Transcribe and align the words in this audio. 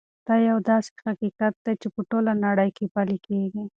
دا 0.27 0.35
یو 0.49 0.57
داسې 0.69 0.89
حقیقت 1.07 1.53
دی 1.65 1.73
چې 1.81 1.87
په 1.95 2.01
ټوله 2.09 2.31
نړۍ 2.45 2.69
کې 2.77 2.85
پلی 2.93 3.17
کېږي. 3.27 3.63